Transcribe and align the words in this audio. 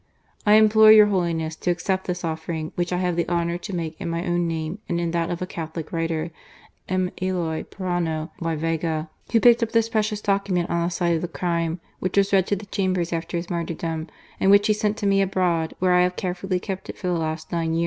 I 0.47 0.55
implore 0.55 0.91
your 0.91 1.05
Holiness 1.05 1.55
to 1.57 1.69
accept 1.69 2.07
this 2.07 2.23
offering 2.23 2.71
which 2.73 2.91
I 2.91 2.97
have 2.97 3.15
the 3.15 3.29
honour 3.29 3.59
to 3.59 3.75
make 3.75 4.01
in 4.01 4.09
my 4.09 4.25
own 4.25 4.47
name 4.47 4.79
and 4.89 4.99
in 4.99 5.11
that 5.11 5.29
of 5.29 5.43
a 5.43 5.45
Catholic 5.45 5.91
writer, 5.91 6.31
M. 6.89 7.11
Eloy 7.21 7.65
Proano 7.65 8.31
y 8.41 8.55
Vega, 8.55 9.11
who 9.31 9.39
picked 9.39 9.61
up 9.61 9.73
this 9.73 9.89
precious 9.89 10.19
docu 10.19 10.49
ment 10.49 10.71
on 10.71 10.83
the 10.85 10.89
site 10.89 11.15
of 11.15 11.21
the 11.21 11.27
crime, 11.27 11.81
which 11.99 12.17
was 12.17 12.33
read 12.33 12.47
to 12.47 12.55
the 12.55 12.65
Chambers 12.65 13.13
after 13.13 13.37
his 13.37 13.51
martyrdom, 13.51 14.07
and 14.39 14.49
which 14.49 14.65
he 14.65 14.73
sent 14.73 14.97
to 14.97 15.05
me 15.05 15.21
abroad, 15.21 15.75
where 15.77 15.93
I 15.93 16.01
have 16.01 16.15
carefully 16.15 16.59
kept 16.59 16.89
it 16.89 16.97
for 16.97 17.05
the 17.05 17.13
last 17.13 17.51
nine 17.51 17.75
years.'' 17.75 17.79